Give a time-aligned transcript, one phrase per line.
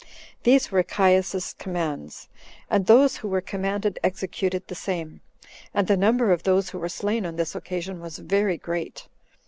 [0.41, 2.27] These were Caius's commands,
[2.71, 5.21] and those who were commanded executed the same;
[5.75, 9.07] and the number of those who were slain on this occasion was very great.